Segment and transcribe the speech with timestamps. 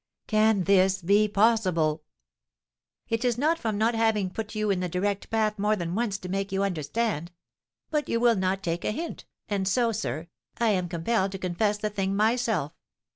[0.25, 2.01] "Can this be possible?"
[3.07, 6.17] "It is not from not having put you in the direct path more than once
[6.17, 7.31] to make you understand.
[7.91, 10.27] But you will not take a hint, and so, sir,
[10.57, 12.73] I am compelled to confess the thing myself.